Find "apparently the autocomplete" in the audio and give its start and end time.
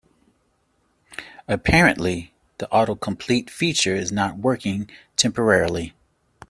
1.47-3.51